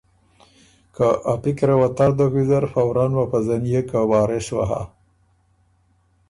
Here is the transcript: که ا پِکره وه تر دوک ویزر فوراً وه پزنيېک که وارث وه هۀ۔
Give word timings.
که 0.95 1.07
ا 1.33 1.35
پِکره 1.41 1.75
وه 1.79 1.89
تر 1.97 2.09
دوک 2.17 2.31
ویزر 2.37 2.63
فوراً 2.73 3.05
وه 3.15 3.25
پزنيېک 3.31 3.85
که 3.91 3.99
وارث 4.11 4.47
وه 4.55 4.65
هۀ۔ 4.69 4.81